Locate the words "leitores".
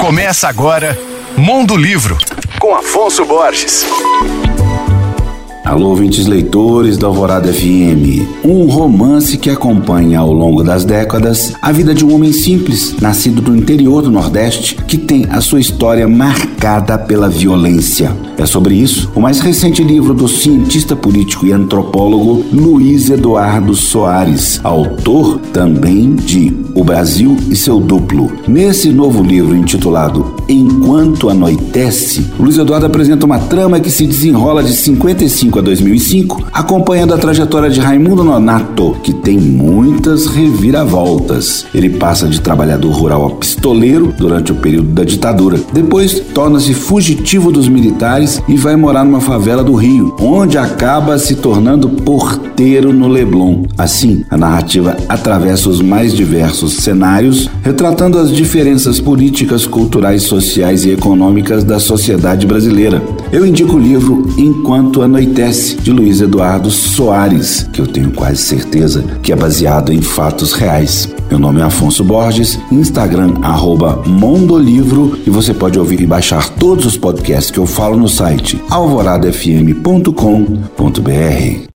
6.26-6.96